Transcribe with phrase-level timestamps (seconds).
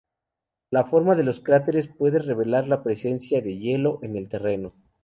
[0.71, 4.73] La forma de los cráteres puede revelar la presencia de hielo en el terreno.